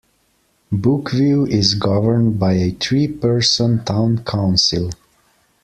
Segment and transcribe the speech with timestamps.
[0.73, 4.89] Brookview is governed by a three-person town council.